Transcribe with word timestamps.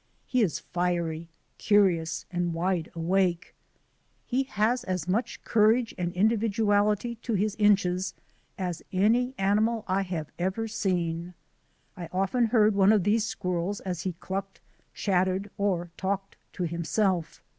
He 0.25 0.41
is 0.41 0.57
fiery, 0.57 1.29
curious, 1.59 2.25
and 2.31 2.55
wide 2.55 2.89
awake. 2.95 3.53
He 4.25 4.41
has 4.41 4.83
as 4.85 5.07
much 5.07 5.43
courage 5.43 5.93
and 5.95 6.11
individuality 6.13 7.17
to 7.21 7.35
his 7.35 7.55
inches 7.59 8.15
as 8.57 8.81
any 8.91 9.35
animal 9.37 9.85
I 9.87 10.01
have 10.01 10.31
ever 10.39 10.67
seen. 10.67 11.35
I 11.95 12.09
often 12.11 12.45
heard 12.47 12.73
one 12.73 12.91
of 12.91 13.03
these 13.03 13.27
squirrels 13.27 13.79
as 13.81 14.01
he 14.01 14.13
clucked, 14.13 14.59
chattered, 14.95 15.51
or 15.55 15.91
talked 15.97 16.35
to 16.53 16.63
himself. 16.63 17.43